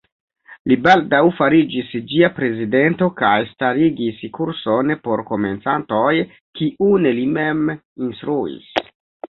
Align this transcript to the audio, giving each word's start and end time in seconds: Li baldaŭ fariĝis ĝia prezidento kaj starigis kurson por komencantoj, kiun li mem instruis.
Li 0.69 0.77
baldaŭ 0.85 1.19
fariĝis 1.39 1.91
ĝia 2.13 2.29
prezidento 2.39 3.11
kaj 3.21 3.35
starigis 3.51 4.25
kurson 4.39 4.91
por 5.05 5.25
komencantoj, 5.31 6.11
kiun 6.61 7.09
li 7.21 7.31
mem 7.39 7.65
instruis. 7.79 8.77